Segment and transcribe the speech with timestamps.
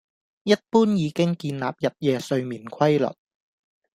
[0.45, 3.15] 一般已經建立日夜睡眠規律